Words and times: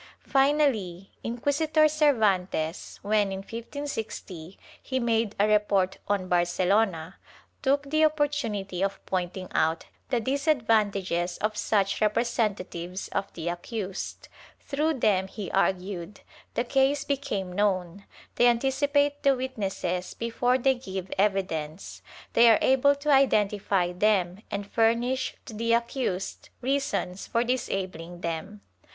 Finally 0.25 1.11
Inquisitor 1.23 1.87
Cervantes, 1.87 2.97
when 3.03 3.31
in 3.31 3.37
1560 3.43 4.57
he 4.81 4.99
made 4.99 5.35
a 5.39 5.47
report 5.47 5.99
on 6.07 6.27
Barcelona, 6.27 7.17
took 7.61 7.87
the 7.91 8.05
opportunity 8.05 8.81
of 8.83 8.99
pointing 9.05 9.47
out 9.51 9.85
the 10.09 10.19
disadvantages 10.19 11.37
of 11.37 11.55
such 11.55 12.01
representatives 12.01 13.09
of 13.09 13.31
the 13.33 13.47
accused; 13.47 14.27
through 14.59 14.95
them, 14.95 15.27
he 15.27 15.51
argued, 15.51 16.21
the 16.55 16.63
case 16.63 17.03
became 17.03 17.53
known, 17.53 18.03
they 18.37 18.47
anticipate 18.47 19.21
the 19.21 19.35
witnesses 19.35 20.15
before 20.15 20.57
they 20.57 20.73
give 20.73 21.13
evidence, 21.19 22.01
they 22.33 22.49
are 22.49 22.57
able 22.63 22.95
to 22.95 23.11
identify 23.11 23.91
them 23.91 24.41
and 24.49 24.65
furnish 24.65 25.35
to 25.45 25.53
the 25.53 25.73
accused 25.73 26.49
reasons 26.59 27.27
for 27.27 27.43
disabling 27.43 28.21
them. 28.21 28.61